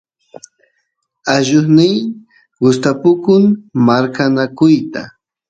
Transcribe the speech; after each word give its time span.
allusniy 1.35 1.95
gustapukun 2.61 3.41
marqanakuyta 3.85 5.01